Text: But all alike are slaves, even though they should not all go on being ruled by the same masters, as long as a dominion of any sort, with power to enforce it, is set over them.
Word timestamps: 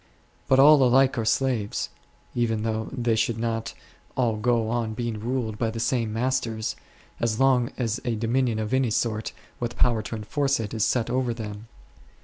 But 0.47 0.57
all 0.57 0.81
alike 0.81 1.15
are 1.19 1.25
slaves, 1.25 1.89
even 2.33 2.63
though 2.63 2.89
they 2.91 3.15
should 3.15 3.37
not 3.37 3.75
all 4.17 4.35
go 4.35 4.67
on 4.67 4.95
being 4.95 5.19
ruled 5.19 5.59
by 5.59 5.69
the 5.69 5.79
same 5.79 6.11
masters, 6.11 6.75
as 7.19 7.39
long 7.39 7.69
as 7.77 7.99
a 8.03 8.15
dominion 8.15 8.57
of 8.57 8.73
any 8.73 8.89
sort, 8.89 9.31
with 9.59 9.77
power 9.77 10.01
to 10.01 10.15
enforce 10.15 10.59
it, 10.59 10.73
is 10.73 10.83
set 10.83 11.11
over 11.11 11.35
them. 11.35 11.67